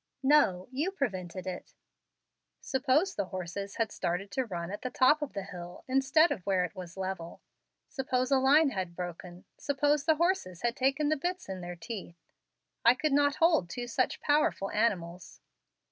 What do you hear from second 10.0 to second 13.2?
the horses had taken the bits in their teeth, I could